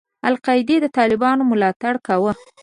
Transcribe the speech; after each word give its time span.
القاعدې 0.29 0.77
د 0.81 0.85
طالبانو 0.97 1.41
ملاتړ 1.51 1.93
کاوه. 2.07 2.33